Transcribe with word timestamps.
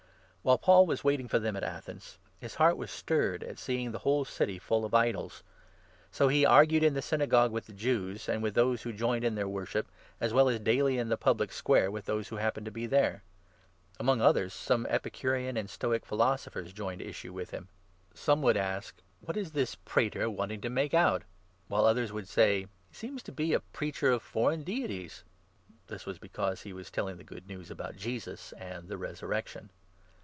Paul 0.43 0.49
While 0.49 0.57
Paul 0.57 0.85
was 0.87 1.03
waiting 1.03 1.27
for 1.27 1.37
them 1.37 1.55
at 1.55 1.61
Athens, 1.63 2.01
16 2.01 2.01
at 2.01 2.17
Athens, 2.17 2.21
his 2.43 2.55
heart 2.55 2.75
was 2.77 2.89
stirred 2.89 3.43
at 3.43 3.59
seeing 3.59 3.91
the 3.91 3.99
whole 3.99 4.25
city 4.25 4.57
full 4.57 4.83
of 4.85 4.93
idols. 4.95 5.43
So 6.11 6.29
he 6.29 6.47
argued 6.47 6.83
in 6.83 6.95
the 6.95 7.01
Synagogue 7.03 7.51
with 7.51 7.67
the 7.67 7.73
Jews 7.73 8.13
and 8.27 8.41
17 8.41 8.41
with 8.41 8.55
those 8.55 8.81
who 8.81 8.91
joined 8.91 9.23
in 9.23 9.35
their 9.35 9.47
worship, 9.47 9.85
as 10.19 10.33
well 10.33 10.49
as 10.49 10.59
daily 10.59 10.97
in 10.97 11.09
the 11.09 11.15
public 11.15 11.51
Square 11.51 11.91
with 11.91 12.05
those 12.05 12.29
who 12.29 12.37
happened 12.37 12.65
to 12.65 12.71
be 12.71 12.87
there. 12.87 13.21
Among 13.99 14.19
others, 14.19 14.51
some 14.51 14.87
Epicurean 14.87 15.57
and 15.57 15.69
Stoic 15.69 16.07
Philosophers 16.07 16.73
joined 16.73 17.01
18 17.01 17.09
issue 17.11 17.33
with 17.33 17.51
him. 17.51 17.67
Some 18.15 18.41
would 18.41 18.57
ask 18.57 18.99
"What 19.19 19.37
is 19.37 19.51
this 19.51 19.75
prater 19.75 20.21
248 20.23 20.33
THE 20.33 20.55
ACTS, 20.55 20.61
17. 20.63 20.73
wanting 20.73 20.89
to 20.89 20.97
make 20.97 20.99
out?", 20.99 21.23
while 21.67 21.85
others 21.85 22.11
would 22.11 22.27
say 22.27 22.61
"He 22.89 22.95
seems 22.95 23.21
to 23.21 23.31
be 23.31 23.53
a 23.53 23.59
Preacher 23.59 24.09
of 24.09 24.23
foreign 24.23 24.63
Deities." 24.63 25.23
(This 25.85 26.07
was 26.07 26.17
because 26.17 26.63
he 26.63 26.73
was 26.73 26.89
telling 26.89 27.17
the 27.17 27.23
Good 27.23 27.47
News 27.47 27.69
about 27.69 27.95
Jesus 27.95 28.53
and 28.53 28.87
the 28.87 28.95
Resurrec 28.97 29.45
tion). 29.45 29.69